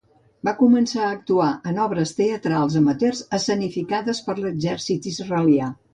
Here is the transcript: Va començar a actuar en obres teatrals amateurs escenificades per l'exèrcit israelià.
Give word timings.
Va 0.47 0.53
començar 0.59 1.01
a 1.07 1.09
actuar 1.17 1.49
en 1.71 1.77
obres 1.83 2.13
teatrals 2.21 2.77
amateurs 2.81 3.21
escenificades 3.41 4.23
per 4.31 4.37
l'exèrcit 4.43 5.11
israelià. 5.17 5.71